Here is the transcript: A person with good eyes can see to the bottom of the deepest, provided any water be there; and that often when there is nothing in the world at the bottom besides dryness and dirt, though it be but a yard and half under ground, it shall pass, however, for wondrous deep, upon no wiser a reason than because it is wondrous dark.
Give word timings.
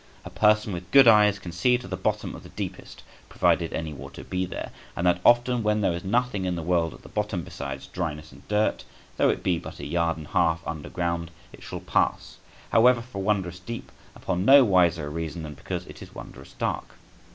A 0.25 0.31
person 0.31 0.73
with 0.73 0.89
good 0.89 1.07
eyes 1.07 1.37
can 1.37 1.51
see 1.51 1.77
to 1.77 1.87
the 1.87 1.95
bottom 1.95 2.33
of 2.33 2.41
the 2.41 2.49
deepest, 2.49 3.03
provided 3.29 3.71
any 3.71 3.93
water 3.93 4.23
be 4.23 4.47
there; 4.47 4.71
and 4.95 5.05
that 5.05 5.21
often 5.23 5.61
when 5.61 5.81
there 5.81 5.93
is 5.93 6.03
nothing 6.03 6.45
in 6.45 6.55
the 6.55 6.63
world 6.63 6.95
at 6.95 7.03
the 7.03 7.07
bottom 7.09 7.43
besides 7.43 7.85
dryness 7.85 8.31
and 8.31 8.41
dirt, 8.47 8.83
though 9.17 9.29
it 9.29 9.43
be 9.43 9.59
but 9.59 9.79
a 9.79 9.85
yard 9.85 10.17
and 10.17 10.29
half 10.29 10.65
under 10.65 10.89
ground, 10.89 11.29
it 11.53 11.61
shall 11.61 11.81
pass, 11.81 12.37
however, 12.71 13.03
for 13.03 13.21
wondrous 13.21 13.59
deep, 13.59 13.91
upon 14.15 14.43
no 14.43 14.63
wiser 14.65 15.05
a 15.05 15.09
reason 15.11 15.43
than 15.43 15.53
because 15.53 15.85
it 15.85 16.01
is 16.01 16.15
wondrous 16.15 16.53
dark. 16.53 16.95